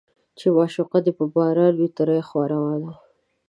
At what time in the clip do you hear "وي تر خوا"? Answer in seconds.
1.79-2.43